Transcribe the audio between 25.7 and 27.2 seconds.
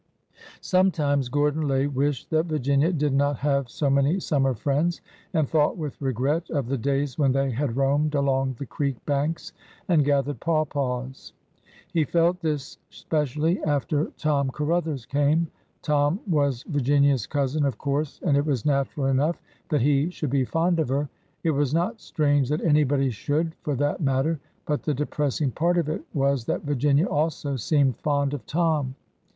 of it was that Virginia